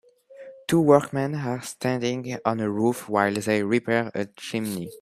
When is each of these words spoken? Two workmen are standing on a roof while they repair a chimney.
Two 0.67 0.81
workmen 0.81 1.35
are 1.35 1.61
standing 1.61 2.35
on 2.43 2.59
a 2.59 2.67
roof 2.67 3.07
while 3.07 3.35
they 3.35 3.61
repair 3.61 4.11
a 4.15 4.25
chimney. 4.35 4.89